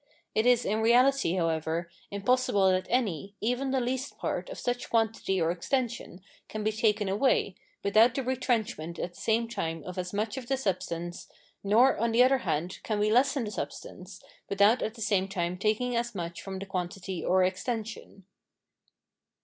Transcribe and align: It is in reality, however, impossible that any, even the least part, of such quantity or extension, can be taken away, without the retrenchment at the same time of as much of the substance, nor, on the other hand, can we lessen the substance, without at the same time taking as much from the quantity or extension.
It 0.33 0.47
is 0.47 0.65
in 0.65 0.81
reality, 0.81 1.35
however, 1.35 1.87
impossible 2.09 2.71
that 2.71 2.87
any, 2.89 3.35
even 3.39 3.69
the 3.69 3.79
least 3.79 4.17
part, 4.17 4.49
of 4.49 4.57
such 4.57 4.89
quantity 4.89 5.39
or 5.39 5.51
extension, 5.51 6.21
can 6.49 6.63
be 6.63 6.71
taken 6.71 7.07
away, 7.07 7.53
without 7.83 8.15
the 8.15 8.23
retrenchment 8.23 8.97
at 8.97 9.13
the 9.13 9.21
same 9.21 9.47
time 9.47 9.83
of 9.83 9.99
as 9.99 10.11
much 10.11 10.37
of 10.37 10.47
the 10.47 10.57
substance, 10.57 11.29
nor, 11.63 11.99
on 11.99 12.13
the 12.13 12.23
other 12.23 12.39
hand, 12.39 12.79
can 12.81 12.97
we 12.97 13.11
lessen 13.11 13.43
the 13.43 13.51
substance, 13.51 14.19
without 14.49 14.81
at 14.81 14.95
the 14.95 15.01
same 15.01 15.27
time 15.27 15.55
taking 15.55 15.95
as 15.95 16.15
much 16.15 16.41
from 16.41 16.57
the 16.57 16.65
quantity 16.65 17.23
or 17.23 17.43
extension. 17.43 18.25